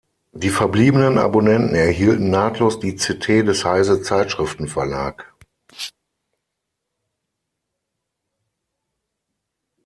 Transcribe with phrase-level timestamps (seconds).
[0.31, 5.31] Die verbliebenen Abonnenten erhielten nahtlos die "c’t" des Heise Zeitschriften Verlag.